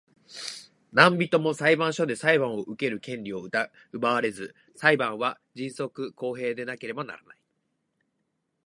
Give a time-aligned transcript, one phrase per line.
[0.27, 0.55] 何人
[0.97, 3.47] （なんびと）も裁判所で裁判を受ける権利を
[3.91, 7.37] 奪われず、裁判は迅速公平でなければならない。